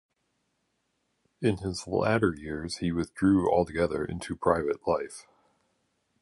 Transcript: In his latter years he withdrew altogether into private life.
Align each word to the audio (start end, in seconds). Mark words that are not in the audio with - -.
In 1.43 1.57
his 1.57 1.85
latter 1.85 2.33
years 2.35 2.77
he 2.77 2.91
withdrew 2.91 3.47
altogether 3.51 4.03
into 4.03 4.35
private 4.35 4.87
life. 4.87 5.27